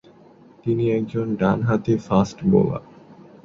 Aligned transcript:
তিনি 0.63 0.83
একজন 0.91 1.25
ডানহাতি 1.35 1.93
ফাস্ট 1.97 2.37
বোলার। 2.43 2.83